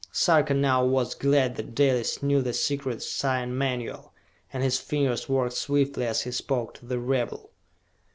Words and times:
Sarka 0.11 0.55
now 0.55 0.83
was 0.83 1.13
glad 1.13 1.55
that 1.57 1.75
Dalis 1.75 2.23
knew 2.23 2.41
the 2.41 2.53
secret 2.53 3.03
sign 3.03 3.55
manual, 3.55 4.13
and 4.51 4.63
his 4.63 4.79
fingers 4.79 5.29
worked 5.29 5.53
swiftly 5.53 6.07
as 6.07 6.23
he 6.23 6.31
spoke 6.31 6.73
to 6.79 6.87
the 6.87 6.97
rebel. 6.97 7.51